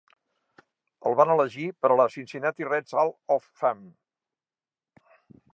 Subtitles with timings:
[1.09, 3.95] El van elegir per a la Cincinnati Reds Hall of Fame.